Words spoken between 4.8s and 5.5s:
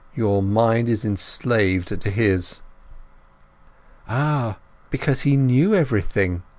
because he